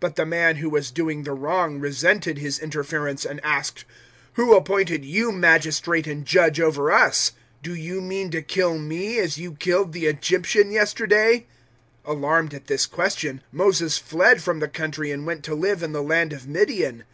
[0.00, 3.86] "But the man who was doing the wrong resented his interference, and asked,
[4.36, 7.30] "`Who appointed you magistrate and judge over us?
[7.62, 11.46] 007:028 Do you mean to kill me as you killed the Egyptian yesterday?'
[12.04, 15.92] 007:029 "Alarmed at this question, Moses fled from the country and went to live in
[15.92, 17.04] the land of Midian.